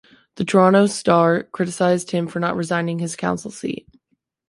[0.37, 3.87] The "Toronto Star" criticized him for not resigning his council seat.